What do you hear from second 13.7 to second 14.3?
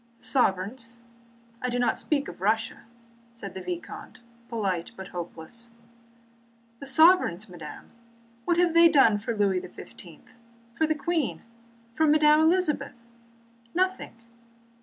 Nothing!"